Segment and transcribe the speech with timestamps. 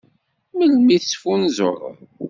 [0.57, 1.95] Melmi i tettfunzureḍ?